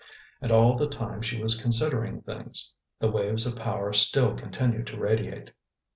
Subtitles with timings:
[0.41, 4.97] And all the time she was considering things, the waves of power still continued to
[4.97, 5.51] radiate.